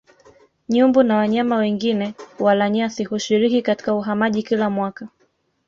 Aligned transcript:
Nyumbu 0.69 1.03
na 1.03 1.15
wanyama 1.17 1.57
wengi 1.57 2.13
walanyasi 2.39 3.03
hushiriki 3.03 3.61
katika 3.61 3.93
uhamaji 3.95 4.43
kila 4.43 4.69
mwaka 4.69 5.07